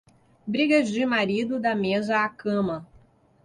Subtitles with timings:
[0.47, 2.87] Brigas de marido, da mesa à cama.